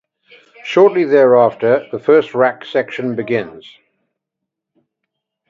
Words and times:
Shortly 0.63 1.03
thereafter, 1.03 1.87
the 1.91 1.99
first 1.99 2.33
rack 2.33 2.65
section 2.65 3.15
begins. 3.15 3.71